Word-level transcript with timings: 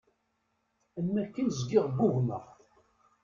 Am 0.99 1.13
akken 1.21 1.47
zgiɣ 1.59 1.85
ggugmeɣ. 1.89 2.45